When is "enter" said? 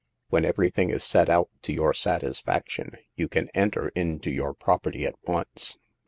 3.53-3.89